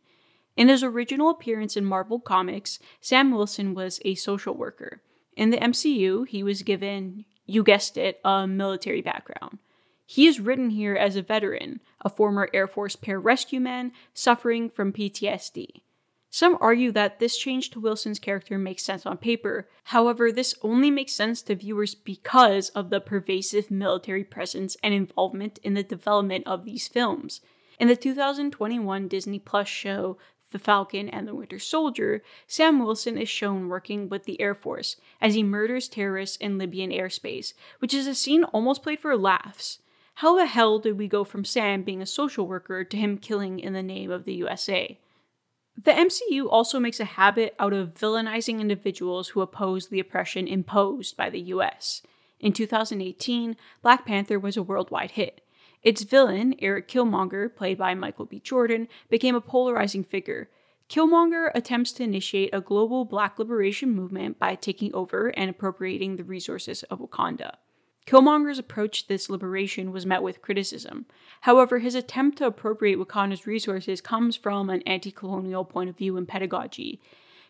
In 0.56 0.68
his 0.68 0.82
original 0.82 1.30
appearance 1.30 1.76
in 1.76 1.84
Marvel 1.84 2.20
Comics, 2.20 2.78
Sam 3.00 3.30
Wilson 3.30 3.74
was 3.74 4.00
a 4.04 4.14
social 4.14 4.54
worker. 4.54 5.00
In 5.36 5.50
the 5.50 5.58
MCU, 5.58 6.26
he 6.28 6.42
was 6.42 6.62
given 6.62 7.24
you 7.46 7.62
guessed 7.62 7.96
it, 7.96 8.20
a 8.24 8.46
military 8.46 9.02
background. 9.02 9.58
He 10.06 10.26
is 10.26 10.40
written 10.40 10.70
here 10.70 10.94
as 10.94 11.16
a 11.16 11.22
veteran, 11.22 11.80
a 12.00 12.08
former 12.08 12.48
Air 12.52 12.66
Force 12.66 12.96
pararescue 12.96 13.60
man 13.60 13.92
suffering 14.14 14.70
from 14.70 14.92
PTSD. 14.92 15.82
Some 16.30 16.56
argue 16.60 16.92
that 16.92 17.18
this 17.18 17.36
change 17.36 17.70
to 17.70 17.80
Wilson's 17.80 18.18
character 18.18 18.56
makes 18.56 18.82
sense 18.82 19.04
on 19.04 19.18
paper. 19.18 19.68
However, 19.84 20.32
this 20.32 20.54
only 20.62 20.90
makes 20.90 21.12
sense 21.12 21.42
to 21.42 21.54
viewers 21.54 21.94
because 21.94 22.70
of 22.70 22.88
the 22.88 23.00
pervasive 23.00 23.70
military 23.70 24.24
presence 24.24 24.76
and 24.82 24.94
involvement 24.94 25.58
in 25.62 25.74
the 25.74 25.82
development 25.82 26.46
of 26.46 26.64
these 26.64 26.88
films. 26.88 27.42
In 27.78 27.88
the 27.88 27.96
2021 27.96 29.08
Disney 29.08 29.38
Plus 29.38 29.68
show 29.68 30.16
the 30.52 30.58
Falcon 30.58 31.08
and 31.08 31.26
the 31.26 31.34
Winter 31.34 31.58
Soldier, 31.58 32.22
Sam 32.46 32.78
Wilson 32.78 33.18
is 33.18 33.28
shown 33.28 33.68
working 33.68 34.08
with 34.08 34.24
the 34.24 34.40
Air 34.40 34.54
Force 34.54 34.96
as 35.20 35.34
he 35.34 35.42
murders 35.42 35.88
terrorists 35.88 36.36
in 36.36 36.58
Libyan 36.58 36.90
airspace, 36.90 37.54
which 37.80 37.92
is 37.92 38.06
a 38.06 38.14
scene 38.14 38.44
almost 38.44 38.82
played 38.82 39.00
for 39.00 39.16
laughs. 39.16 39.80
How 40.16 40.36
the 40.36 40.46
hell 40.46 40.78
did 40.78 40.98
we 40.98 41.08
go 41.08 41.24
from 41.24 41.44
Sam 41.44 41.82
being 41.82 42.02
a 42.02 42.06
social 42.06 42.46
worker 42.46 42.84
to 42.84 42.96
him 42.96 43.18
killing 43.18 43.58
in 43.58 43.72
the 43.72 43.82
name 43.82 44.10
of 44.10 44.24
the 44.24 44.34
USA? 44.34 44.98
The 45.76 45.92
MCU 45.92 46.46
also 46.50 46.78
makes 46.78 47.00
a 47.00 47.04
habit 47.04 47.54
out 47.58 47.72
of 47.72 47.94
villainizing 47.94 48.60
individuals 48.60 49.30
who 49.30 49.40
oppose 49.40 49.88
the 49.88 50.00
oppression 50.00 50.46
imposed 50.46 51.16
by 51.16 51.30
the 51.30 51.40
US. 51.40 52.02
In 52.38 52.52
2018, 52.52 53.56
Black 53.82 54.04
Panther 54.04 54.38
was 54.38 54.56
a 54.56 54.62
worldwide 54.62 55.12
hit. 55.12 55.41
Its 55.82 56.02
villain, 56.02 56.54
Erik 56.60 56.88
Killmonger, 56.88 57.54
played 57.54 57.78
by 57.78 57.94
Michael 57.94 58.26
B. 58.26 58.38
Jordan, 58.38 58.88
became 59.10 59.34
a 59.34 59.40
polarizing 59.40 60.04
figure. 60.04 60.48
Killmonger 60.88 61.50
attempts 61.54 61.92
to 61.92 62.02
initiate 62.02 62.50
a 62.52 62.60
global 62.60 63.04
black 63.04 63.38
liberation 63.38 63.90
movement 63.90 64.38
by 64.38 64.54
taking 64.54 64.94
over 64.94 65.28
and 65.28 65.48
appropriating 65.48 66.16
the 66.16 66.24
resources 66.24 66.82
of 66.84 67.00
Wakanda. 67.00 67.54
Killmonger's 68.06 68.58
approach 68.58 69.02
to 69.02 69.08
this 69.08 69.30
liberation 69.30 69.92
was 69.92 70.04
met 70.04 70.22
with 70.22 70.42
criticism. 70.42 71.06
However, 71.42 71.78
his 71.78 71.94
attempt 71.94 72.38
to 72.38 72.46
appropriate 72.46 72.98
Wakanda's 72.98 73.46
resources 73.46 74.00
comes 74.00 74.36
from 74.36 74.70
an 74.70 74.82
anti 74.82 75.10
colonial 75.10 75.64
point 75.64 75.88
of 75.88 75.96
view 75.96 76.16
and 76.16 76.26
pedagogy. 76.26 77.00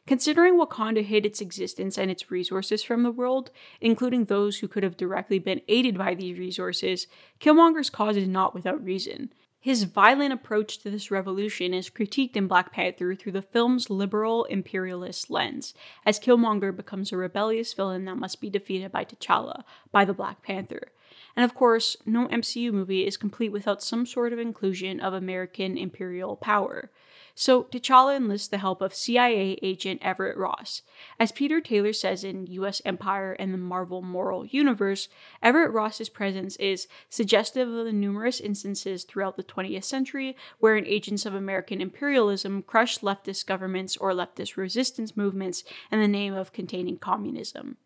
Considering 0.07 0.59
Wakanda 0.59 1.05
hid 1.05 1.25
its 1.25 1.41
existence 1.41 1.97
and 1.97 2.11
its 2.11 2.31
resources 2.31 2.83
from 2.83 3.05
the 3.05 3.13
world, 3.13 3.51
including 3.81 4.25
those 4.25 4.59
who 4.59 4.69
could 4.69 4.83
have 4.83 4.97
directly 4.97 5.39
been 5.39 5.61
aided 5.69 5.97
by 5.97 6.15
these 6.15 6.39
resources, 6.39 7.07
Killmonger's 7.39 7.91
cause 7.91 8.17
is 8.17 8.27
not 8.27 8.53
without 8.53 8.83
reason. 8.85 9.33
His 9.61 9.85
violent 9.85 10.33
approach 10.33 10.79
to 10.79 10.91
this 10.91 11.13
revolution 11.13 11.73
is 11.73 11.89
critiqued 11.89 12.35
in 12.35 12.49
Black 12.49 12.73
Panther 12.73 13.15
through 13.15 13.31
the 13.31 13.43
film's 13.43 13.91
liberal 13.91 14.43
imperialist 14.47 15.31
lens, 15.31 15.73
as 16.05 16.19
Killmonger 16.19 16.75
becomes 16.75 17.13
a 17.13 17.17
rebellious 17.17 17.73
villain 17.73 18.05
that 18.07 18.17
must 18.17 18.41
be 18.41 18.51
defeated 18.51 18.91
by 18.91 19.05
T'Challa, 19.05 19.63
by 19.93 20.05
the 20.05 20.13
Black 20.13 20.43
Panther. 20.43 20.91
And 21.37 21.45
of 21.45 21.55
course, 21.55 21.97
no 22.05 22.29
MCU 22.29 22.73
movie 22.73 23.07
is 23.07 23.17
complete 23.17 23.53
without 23.53 23.83
some 23.83 24.07
sort 24.07 24.33
of 24.33 24.39
inclusion 24.39 25.01
of 25.01 25.15
American 25.15 25.79
imperial 25.79 26.37
power. 26.37 26.91
So 27.35 27.65
T'Challa 27.65 28.17
enlists 28.17 28.49
the 28.49 28.59
help 28.59 28.83
of 28.83 28.95
CIA 28.95 29.59
agent 29.63 30.03
Everett 30.03 30.37
Ross. 30.37 30.83
As 31.19 31.33
Peter 31.33 31.61
Taylor 31.61 31.95
says 31.95 32.25
in 32.25 32.47
US 32.49 32.83
Empire 32.85 33.33
and 33.33 33.55
the 33.55 33.59
Marvel 33.59 34.03
Moral 34.03 34.45
Universe, 34.45 35.09
Everett 35.43 35.73
Ross's 35.73 36.11
presence 36.11 36.57
is 36.57 36.89
suggestive 37.09 37.69
of 37.69 37.87
the 37.87 37.93
numerous 37.93 38.39
instances 38.39 39.05
throughout 39.05 39.37
the 39.37 39.43
20th 39.43 39.85
century 39.85 40.37
wherein 40.59 40.87
agents 40.87 41.25
of 41.25 41.35
American 41.35 41.81
imperialism 41.81 42.63
crushed 42.63 43.01
leftist 43.01 43.47
governments 43.47 43.97
or 43.97 44.13
leftist 44.13 44.57
resistance 44.57 45.17
movements 45.17 45.65
in 45.91 46.01
the 46.01 46.09
name 46.09 46.35
of 46.35 46.53
containing 46.53 46.99
communism. 46.99 47.79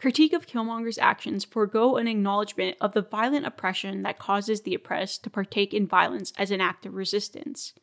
Critique 0.00 0.32
of 0.32 0.46
Killmonger's 0.46 0.96
actions 0.96 1.44
forego 1.44 1.96
an 1.96 2.08
acknowledgement 2.08 2.78
of 2.80 2.92
the 2.92 3.02
violent 3.02 3.44
oppression 3.44 4.02
that 4.02 4.18
causes 4.18 4.62
the 4.62 4.74
oppressed 4.74 5.22
to 5.22 5.28
partake 5.28 5.74
in 5.74 5.86
violence 5.86 6.32
as 6.38 6.50
an 6.50 6.60
act 6.62 6.86
of 6.86 6.94
resistance. 6.94 7.74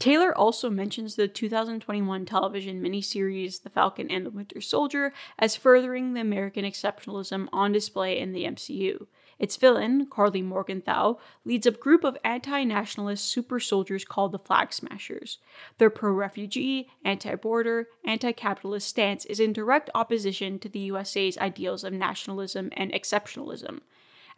Taylor 0.00 0.36
also 0.36 0.68
mentions 0.68 1.14
the 1.14 1.28
2021 1.28 2.26
television 2.26 2.82
miniseries 2.82 3.62
The 3.62 3.70
Falcon 3.70 4.10
and 4.10 4.26
the 4.26 4.30
Winter 4.30 4.60
Soldier 4.60 5.12
as 5.38 5.54
furthering 5.54 6.14
the 6.14 6.20
American 6.20 6.64
exceptionalism 6.64 7.48
on 7.52 7.70
display 7.70 8.18
in 8.18 8.32
the 8.32 8.46
MCU. 8.46 9.06
Its 9.40 9.56
villain, 9.56 10.06
Karli 10.06 10.42
Morgenthau, 10.42 11.18
leads 11.46 11.66
a 11.66 11.70
group 11.70 12.04
of 12.04 12.18
anti 12.22 12.62
nationalist 12.62 13.24
super 13.24 13.58
soldiers 13.58 14.04
called 14.04 14.32
the 14.32 14.38
Flag 14.38 14.70
Smashers. 14.70 15.38
Their 15.78 15.88
pro 15.88 16.12
refugee, 16.12 16.90
anti 17.06 17.34
border, 17.36 17.88
anti 18.04 18.32
capitalist 18.32 18.86
stance 18.86 19.24
is 19.24 19.40
in 19.40 19.54
direct 19.54 19.88
opposition 19.94 20.58
to 20.58 20.68
the 20.68 20.80
USA's 20.80 21.38
ideals 21.38 21.84
of 21.84 21.94
nationalism 21.94 22.68
and 22.76 22.92
exceptionalism. 22.92 23.80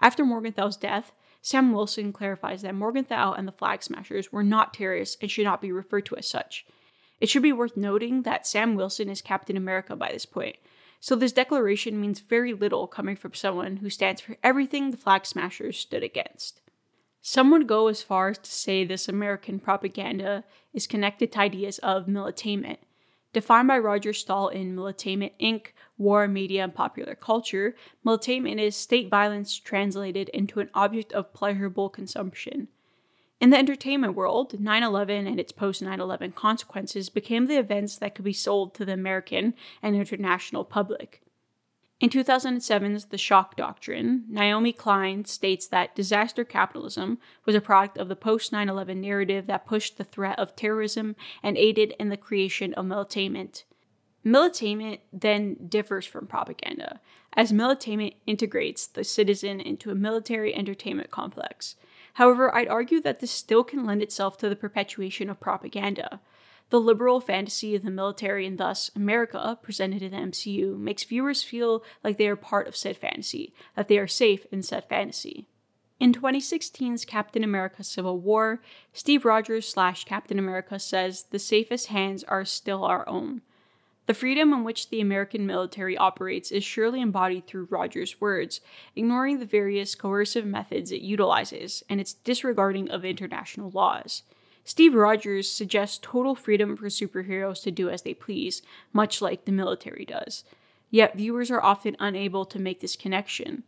After 0.01 0.25
Morgenthau's 0.25 0.77
death, 0.77 1.11
Sam 1.41 1.73
Wilson 1.73 2.13
clarifies 2.13 2.63
that 2.63 2.77
Morgenthau 2.77 3.33
and 3.33 3.49
the 3.49 3.53
Flag 3.53 3.83
Smashers 3.83 4.31
were 4.31 4.45
not 4.45 4.73
terrorists 4.73 5.17
and 5.21 5.29
should 5.29 5.45
not 5.45 5.61
be 5.61 5.73
referred 5.73 6.07
to 6.07 6.17
as 6.17 6.29
such. 6.29 6.65
It 7.21 7.29
should 7.29 7.43
be 7.43 7.53
worth 7.53 7.77
noting 7.77 8.23
that 8.23 8.47
Sam 8.47 8.77
Wilson 8.77 9.09
is 9.09 9.21
Captain 9.21 9.57
America 9.57 9.97
by 9.97 10.13
this 10.13 10.27
point, 10.27 10.57
so 11.03 11.17
this 11.17 11.33
declaration 11.33 12.01
means 12.01 12.21
very 12.21 12.53
little 12.53 12.87
coming 12.87 13.17
from 13.17 13.35
someone 13.35 13.79
who 13.79 13.91
stands 13.91 14.21
for 14.21 14.37
everything 14.43 14.91
the 14.91 14.97
Flag 14.97 15.27
Smashers 15.27 15.77
stood 15.77 16.05
against. 16.05 16.61
Some 17.21 17.51
would 17.51 17.67
go 17.67 17.89
as 17.89 18.03
far 18.03 18.29
as 18.29 18.39
to 18.39 18.51
say 18.53 18.85
this 18.85 19.09
American 19.09 19.59
propaganda 19.59 20.45
is 20.73 20.87
connected 20.87 21.33
to 21.33 21.41
ideas 21.41 21.79
of 21.81 22.07
militainment, 22.07 22.77
Defined 23.33 23.69
by 23.69 23.79
Roger 23.79 24.13
Stahl 24.13 24.49
in 24.49 24.77
Militainment 24.77 25.33
Inc., 25.41 25.69
War, 25.97 26.29
Media, 26.29 26.65
and 26.65 26.75
Popular 26.75 27.15
Culture, 27.15 27.75
militainment 28.05 28.61
is 28.61 28.77
state 28.77 29.09
violence 29.09 29.59
translated 29.59 30.29
into 30.31 30.61
an 30.61 30.69
object 30.75 31.15
of 31.15 31.33
pleasurable 31.33 31.89
consumption. 31.89 32.69
In 33.43 33.51
the 33.51 33.59
entertainment 33.59 34.15
world, 34.15 34.61
9 34.61 34.83
11 34.85 35.27
and 35.27 35.41
its 35.41 35.51
post 35.51 35.83
9 35.83 36.01
11 36.01 36.31
consequences 36.31 37.09
became 37.09 37.47
the 37.47 37.59
events 37.59 37.97
that 37.97 38.15
could 38.15 38.25
be 38.25 38.33
sold 38.33 38.73
to 38.75 38.85
the 38.85 38.93
American 38.93 39.55
and 39.83 39.97
international 39.97 40.65
public. 40.65 41.21
In 41.99 42.09
2007's 42.09 43.07
The 43.07 43.19
Shock 43.19 43.57
Doctrine, 43.57 44.27
Naomi 44.29 44.73
Klein 44.73 45.25
states 45.25 45.67
that 45.67 45.97
disaster 45.97 46.45
capitalism 46.45 47.19
was 47.45 47.57
a 47.57 47.61
product 47.61 47.99
of 47.99 48.07
the 48.07 48.15
post 48.15 48.53
9 48.53 48.69
11 48.69 49.01
narrative 49.01 49.49
that 49.49 49.67
pushed 49.67 49.99
the 49.99 50.05
threat 50.05 50.39
of 50.39 50.55
terrorism 50.55 51.17
and 51.43 51.59
aided 51.59 51.97
in 51.99 52.11
the 52.11 52.17
creation 52.17 52.73
of 52.75 52.87
militainment. 52.87 53.65
Militainment 54.25 55.01
then 55.13 55.57
differs 55.69 56.07
from 56.07 56.29
propaganda, 56.29 57.01
as 57.33 57.51
militainment 57.51 58.15
integrates 58.25 58.87
the 58.87 59.03
citizen 59.03 59.59
into 59.59 59.91
a 59.91 59.97
military 59.97 60.55
entertainment 60.55 61.11
complex. 61.11 61.75
However, 62.15 62.55
I'd 62.55 62.69
argue 62.69 63.01
that 63.01 63.21
this 63.21 63.31
still 63.31 63.65
can 63.65 63.87
lend 63.87 64.03
itself 64.03 64.37
to 64.39 64.49
the 64.49 64.57
perpetuation 64.57 65.31
of 65.31 65.41
propaganda. 65.41 66.21
The 66.71 66.81
liberal 66.81 67.21
fantasy 67.21 67.75
of 67.75 67.83
the 67.83 67.91
military 67.91 68.47
and 68.47 68.59
thus 68.59 68.91
America, 68.97 69.59
presented 69.63 70.03
in 70.03 70.13
the 70.13 70.17
MCU, 70.17 70.79
makes 70.79 71.05
viewers 71.05 71.43
feel 71.43 71.85
like 72.03 72.17
they 72.17 72.29
are 72.29 72.37
part 72.37 72.67
of 72.67 72.77
said 72.77 72.97
fantasy, 72.97 73.53
that 73.77 73.89
they 73.89 73.99
are 73.99 74.07
safe 74.07 74.47
in 74.51 74.63
said 74.63 74.89
fantasy. 74.89 75.47
In 76.01 76.13
2016's 76.13 77.05
Captain 77.05 77.45
America 77.45 77.85
Civil 77.85 78.19
War, 78.19 78.61
Steve 78.93 79.25
Rogers 79.25 79.69
slash 79.69 80.05
Captain 80.05 80.39
America 80.39 80.79
says 80.79 81.25
the 81.31 81.39
safest 81.39 81.89
hands 81.89 82.25
are 82.25 82.45
still 82.45 82.85
our 82.85 83.09
own. 83.09 83.43
The 84.07 84.15
freedom 84.15 84.53
in 84.53 84.65
which 84.65 84.91
the 84.91 85.01
American 85.01 85.47
military 85.47 85.97
operates 85.97 86.51
is 86.51 86.65
surely 86.65 87.01
embodied 87.01 87.47
through 87.47 87.69
Rogers' 87.71 88.21
words, 88.21 88.61
ignoring 88.97 89.39
the 89.39 89.47
various 89.47 89.95
coercive 89.95 90.45
methods 90.45 90.91
it 90.91 91.03
utilizes 91.03 91.85
and 91.89 92.01
its 92.01 92.15
disregarding 92.15 92.91
of 92.91 93.05
international 93.05 93.71
laws. 93.71 94.25
Steve 94.65 94.95
Rogers 94.95 95.51
suggests 95.51 95.99
total 96.03 96.35
freedom 96.35 96.77
for 96.77 96.87
superheroes 96.87 97.63
to 97.63 97.71
do 97.71 97.89
as 97.89 98.03
they 98.03 98.15
please, 98.15 98.63
much 98.93 99.23
like 99.23 99.45
the 99.45 99.53
military 99.53 100.05
does. 100.05 100.45
Yet 100.91 101.17
viewers 101.17 101.51
are 101.51 101.63
often 101.63 101.97
unable 101.99 102.45
to 102.47 102.59
make 102.59 102.81
this 102.81 102.97
connection. 102.97 103.63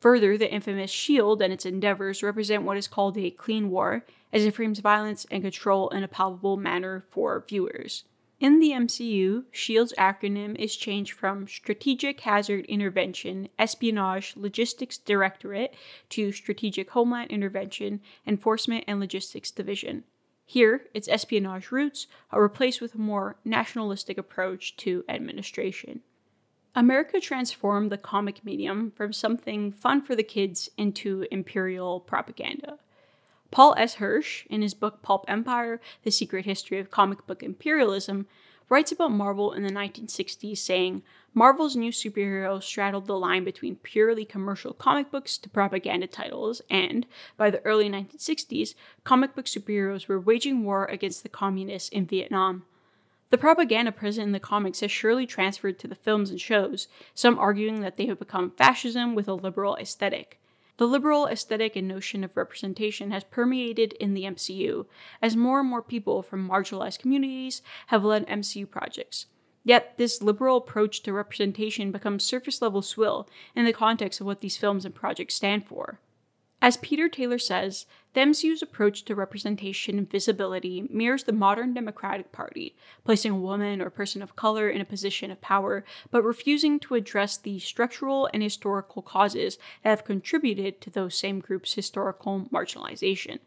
Further, 0.00 0.38
the 0.38 0.50
infamous 0.50 0.90
SHIELD 0.90 1.42
and 1.42 1.52
its 1.52 1.66
endeavors 1.66 2.22
represent 2.22 2.62
what 2.62 2.76
is 2.76 2.88
called 2.88 3.18
a 3.18 3.30
clean 3.30 3.70
war, 3.70 4.04
as 4.32 4.44
it 4.44 4.54
frames 4.54 4.78
violence 4.78 5.26
and 5.30 5.42
control 5.42 5.88
in 5.90 6.02
a 6.02 6.08
palpable 6.08 6.56
manner 6.56 7.04
for 7.10 7.44
viewers. 7.46 8.04
In 8.40 8.58
the 8.58 8.70
MCU, 8.70 9.44
SHIELD's 9.52 9.92
acronym 9.98 10.56
is 10.56 10.74
changed 10.74 11.12
from 11.12 11.46
Strategic 11.46 12.20
Hazard 12.20 12.64
Intervention 12.64 13.50
Espionage 13.58 14.34
Logistics 14.34 14.96
Directorate 14.96 15.74
to 16.08 16.32
Strategic 16.32 16.88
Homeland 16.92 17.30
Intervention 17.30 18.00
Enforcement 18.26 18.84
and 18.88 18.98
Logistics 18.98 19.50
Division. 19.50 20.04
Here, 20.46 20.86
its 20.94 21.06
espionage 21.06 21.70
roots 21.70 22.06
are 22.30 22.40
replaced 22.40 22.80
with 22.80 22.94
a 22.94 22.98
more 22.98 23.36
nationalistic 23.44 24.16
approach 24.16 24.74
to 24.78 25.04
administration. 25.06 26.00
America 26.74 27.20
transformed 27.20 27.92
the 27.92 27.98
comic 27.98 28.42
medium 28.42 28.90
from 28.92 29.12
something 29.12 29.70
fun 29.70 30.00
for 30.00 30.16
the 30.16 30.22
kids 30.22 30.70
into 30.78 31.26
imperial 31.30 32.00
propaganda. 32.00 32.78
Paul 33.50 33.74
S. 33.76 33.94
Hirsch, 33.94 34.46
in 34.48 34.62
his 34.62 34.74
book 34.74 35.02
Pulp 35.02 35.24
Empire 35.26 35.80
The 36.04 36.10
Secret 36.10 36.44
History 36.44 36.78
of 36.78 36.90
Comic 36.90 37.26
Book 37.26 37.42
Imperialism, 37.42 38.26
writes 38.68 38.92
about 38.92 39.10
Marvel 39.10 39.52
in 39.52 39.64
the 39.64 39.72
1960s, 39.72 40.58
saying 40.58 41.02
Marvel's 41.34 41.74
new 41.74 41.90
superheroes 41.90 42.62
straddled 42.62 43.06
the 43.06 43.18
line 43.18 43.42
between 43.42 43.76
purely 43.76 44.24
commercial 44.24 44.72
comic 44.72 45.10
books 45.10 45.36
to 45.38 45.48
propaganda 45.48 46.06
titles, 46.06 46.62
and 46.70 47.06
by 47.36 47.50
the 47.50 47.64
early 47.64 47.90
1960s, 47.90 48.74
comic 49.02 49.34
book 49.34 49.46
superheroes 49.46 50.06
were 50.06 50.20
waging 50.20 50.62
war 50.64 50.86
against 50.86 51.24
the 51.24 51.28
communists 51.28 51.88
in 51.88 52.06
Vietnam. 52.06 52.64
The 53.30 53.38
propaganda 53.38 53.92
present 53.92 54.26
in 54.26 54.32
the 54.32 54.40
comics 54.40 54.80
has 54.80 54.90
surely 54.90 55.26
transferred 55.26 55.78
to 55.80 55.88
the 55.88 55.94
films 55.94 56.30
and 56.30 56.40
shows, 56.40 56.88
some 57.14 57.38
arguing 57.38 57.80
that 57.80 57.96
they 57.96 58.06
have 58.06 58.18
become 58.18 58.50
fascism 58.50 59.14
with 59.14 59.28
a 59.28 59.34
liberal 59.34 59.76
aesthetic. 59.76 60.39
The 60.80 60.86
liberal 60.86 61.26
aesthetic 61.26 61.76
and 61.76 61.86
notion 61.86 62.24
of 62.24 62.38
representation 62.38 63.10
has 63.10 63.22
permeated 63.22 63.92
in 64.00 64.14
the 64.14 64.22
MCU, 64.22 64.86
as 65.20 65.36
more 65.36 65.60
and 65.60 65.68
more 65.68 65.82
people 65.82 66.22
from 66.22 66.48
marginalized 66.48 67.00
communities 67.00 67.60
have 67.88 68.02
led 68.02 68.26
MCU 68.26 68.64
projects. 68.70 69.26
Yet, 69.62 69.98
this 69.98 70.22
liberal 70.22 70.56
approach 70.56 71.02
to 71.02 71.12
representation 71.12 71.92
becomes 71.92 72.24
surface 72.24 72.62
level 72.62 72.80
swill 72.80 73.28
in 73.54 73.66
the 73.66 73.74
context 73.74 74.22
of 74.22 74.26
what 74.26 74.40
these 74.40 74.56
films 74.56 74.86
and 74.86 74.94
projects 74.94 75.34
stand 75.34 75.66
for. 75.66 76.00
As 76.62 76.76
Peter 76.76 77.08
Taylor 77.08 77.38
says, 77.38 77.86
the 78.12 78.20
MCU's 78.20 78.60
approach 78.60 79.04
to 79.06 79.14
representation 79.14 79.96
and 79.96 80.10
visibility 80.10 80.86
mirrors 80.90 81.24
the 81.24 81.32
modern 81.32 81.72
Democratic 81.72 82.32
Party, 82.32 82.76
placing 83.02 83.32
a 83.32 83.36
woman 83.36 83.80
or 83.80 83.88
person 83.88 84.20
of 84.20 84.36
color 84.36 84.68
in 84.68 84.80
a 84.82 84.84
position 84.84 85.30
of 85.30 85.40
power, 85.40 85.86
but 86.10 86.22
refusing 86.22 86.78
to 86.80 86.96
address 86.96 87.38
the 87.38 87.60
structural 87.60 88.28
and 88.34 88.42
historical 88.42 89.00
causes 89.00 89.56
that 89.82 89.88
have 89.88 90.04
contributed 90.04 90.82
to 90.82 90.90
those 90.90 91.14
same 91.14 91.40
groups' 91.40 91.72
historical 91.72 92.46
marginalization. 92.52 93.38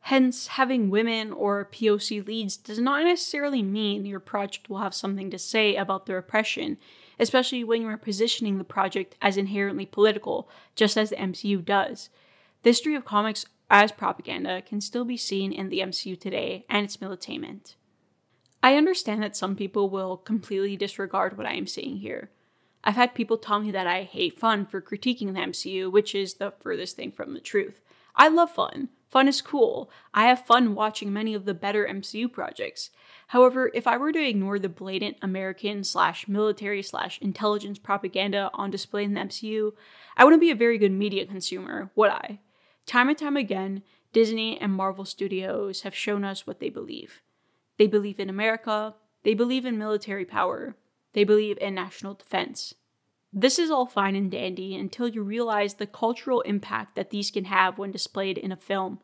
Hence, 0.00 0.48
having 0.48 0.90
women 0.90 1.32
or 1.32 1.70
POC 1.72 2.26
leads 2.26 2.58
does 2.58 2.78
not 2.78 3.04
necessarily 3.04 3.62
mean 3.62 4.04
your 4.04 4.20
project 4.20 4.68
will 4.68 4.78
have 4.78 4.92
something 4.92 5.30
to 5.30 5.38
say 5.38 5.76
about 5.76 6.04
the 6.04 6.14
oppression, 6.14 6.76
especially 7.18 7.64
when 7.64 7.80
you 7.80 7.88
are 7.88 7.96
positioning 7.96 8.58
the 8.58 8.64
project 8.64 9.16
as 9.22 9.38
inherently 9.38 9.86
political, 9.86 10.46
just 10.76 10.98
as 10.98 11.08
the 11.08 11.16
MCU 11.16 11.64
does. 11.64 12.10
The 12.64 12.70
history 12.70 12.94
of 12.94 13.04
comics 13.04 13.44
as 13.68 13.92
propaganda 13.92 14.62
can 14.62 14.80
still 14.80 15.04
be 15.04 15.18
seen 15.18 15.52
in 15.52 15.68
the 15.68 15.80
MCU 15.80 16.18
today 16.18 16.64
and 16.70 16.82
its 16.82 16.96
militainment. 16.96 17.74
I 18.62 18.76
understand 18.76 19.22
that 19.22 19.36
some 19.36 19.54
people 19.54 19.90
will 19.90 20.16
completely 20.16 20.74
disregard 20.74 21.36
what 21.36 21.46
I 21.46 21.52
am 21.52 21.66
saying 21.66 21.98
here. 21.98 22.30
I've 22.82 22.94
had 22.94 23.14
people 23.14 23.36
tell 23.36 23.60
me 23.60 23.70
that 23.72 23.86
I 23.86 24.04
hate 24.04 24.38
fun 24.40 24.64
for 24.64 24.80
critiquing 24.80 25.34
the 25.34 25.40
MCU, 25.40 25.92
which 25.92 26.14
is 26.14 26.34
the 26.34 26.54
furthest 26.58 26.96
thing 26.96 27.12
from 27.12 27.34
the 27.34 27.40
truth. 27.40 27.82
I 28.16 28.28
love 28.28 28.50
fun. 28.50 28.88
Fun 29.10 29.28
is 29.28 29.42
cool. 29.42 29.90
I 30.14 30.24
have 30.28 30.46
fun 30.46 30.74
watching 30.74 31.12
many 31.12 31.34
of 31.34 31.44
the 31.44 31.52
better 31.52 31.86
MCU 31.86 32.32
projects. 32.32 32.88
However, 33.26 33.70
if 33.74 33.86
I 33.86 33.98
were 33.98 34.12
to 34.12 34.26
ignore 34.26 34.58
the 34.58 34.70
blatant 34.70 35.18
American 35.20 35.84
slash 35.84 36.28
military 36.28 36.82
slash 36.82 37.20
intelligence 37.20 37.78
propaganda 37.78 38.50
on 38.54 38.70
display 38.70 39.04
in 39.04 39.12
the 39.12 39.20
MCU, 39.20 39.72
I 40.16 40.24
wouldn't 40.24 40.40
be 40.40 40.50
a 40.50 40.56
very 40.56 40.78
good 40.78 40.92
media 40.92 41.26
consumer, 41.26 41.90
would 41.94 42.10
I? 42.10 42.40
Time 42.86 43.08
and 43.08 43.18
time 43.18 43.36
again, 43.36 43.82
Disney 44.12 44.60
and 44.60 44.72
Marvel 44.72 45.04
Studios 45.04 45.82
have 45.82 45.94
shown 45.94 46.24
us 46.24 46.46
what 46.46 46.60
they 46.60 46.68
believe. 46.68 47.22
They 47.78 47.86
believe 47.86 48.20
in 48.20 48.30
America, 48.30 48.94
they 49.24 49.34
believe 49.34 49.64
in 49.64 49.78
military 49.78 50.24
power, 50.24 50.76
they 51.14 51.24
believe 51.24 51.58
in 51.60 51.74
national 51.74 52.14
defense. 52.14 52.74
This 53.32 53.58
is 53.58 53.70
all 53.70 53.86
fine 53.86 54.14
and 54.14 54.30
dandy 54.30 54.76
until 54.76 55.08
you 55.08 55.22
realize 55.22 55.74
the 55.74 55.88
cultural 55.88 56.42
impact 56.42 56.94
that 56.94 57.10
these 57.10 57.32
can 57.32 57.46
have 57.46 57.78
when 57.78 57.90
displayed 57.90 58.38
in 58.38 58.52
a 58.52 58.56
film. 58.56 59.00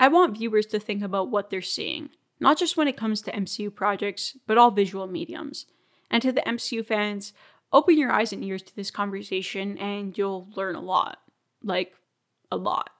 I 0.00 0.08
want 0.08 0.36
viewers 0.36 0.66
to 0.66 0.80
think 0.80 1.02
about 1.02 1.30
what 1.30 1.50
they're 1.50 1.62
seeing, 1.62 2.10
not 2.40 2.58
just 2.58 2.76
when 2.76 2.88
it 2.88 2.96
comes 2.96 3.22
to 3.22 3.32
MCU 3.32 3.72
projects, 3.72 4.36
but 4.46 4.58
all 4.58 4.72
visual 4.72 5.06
mediums. 5.06 5.66
And 6.10 6.22
to 6.22 6.32
the 6.32 6.40
MCU 6.40 6.84
fans, 6.84 7.32
open 7.72 7.98
your 7.98 8.10
eyes 8.10 8.32
and 8.32 8.42
ears 8.42 8.62
to 8.62 8.74
this 8.74 8.90
conversation 8.90 9.78
and 9.78 10.16
you'll 10.16 10.48
learn 10.56 10.74
a 10.74 10.80
lot. 10.80 11.18
Like, 11.62 11.94
a 12.50 12.56
lot. 12.56 12.90